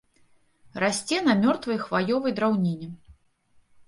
Расце 0.83 1.19
на 1.27 1.35
мёртвай 1.41 1.79
хваёвай 1.83 2.33
драўніне. 2.39 2.89